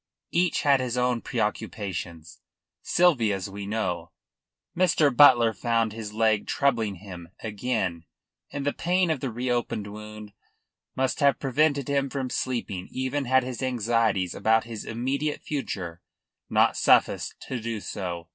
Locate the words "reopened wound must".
9.31-11.19